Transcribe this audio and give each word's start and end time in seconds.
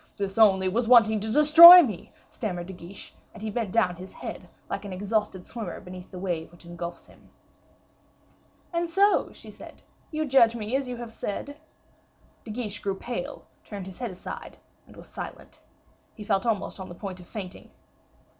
this 0.17 0.39
only 0.39 0.67
was 0.67 0.87
wanting 0.87 1.19
to 1.19 1.31
destroy 1.31 1.83
me," 1.83 2.11
stammered 2.31 2.65
De 2.65 2.73
Guiche; 2.73 3.13
and 3.35 3.43
he 3.43 3.51
bent 3.51 3.71
down 3.71 3.97
his 3.97 4.11
head, 4.13 4.49
like 4.67 4.83
an 4.83 4.91
exhausted 4.91 5.45
swimmer 5.45 5.79
beneath 5.79 6.09
the 6.09 6.17
wave 6.17 6.51
which 6.51 6.65
engulfs 6.65 7.05
him. 7.05 7.29
"And 8.73 8.89
so," 8.89 9.31
she 9.31 9.51
said, 9.51 9.83
"you 10.09 10.25
judge 10.25 10.55
me 10.55 10.75
as 10.75 10.87
you 10.87 10.97
have 10.97 11.11
said?" 11.13 11.55
De 12.45 12.49
Guiche 12.49 12.79
grew 12.79 12.95
pale, 12.95 13.45
turned 13.63 13.85
his 13.85 13.99
head 13.99 14.09
aside, 14.09 14.57
and 14.87 14.95
was 14.97 15.05
silent. 15.07 15.61
He 16.15 16.23
felt 16.23 16.47
almost 16.47 16.79
on 16.79 16.89
the 16.89 16.95
point 16.95 17.19
of 17.19 17.27
fainting. 17.27 17.69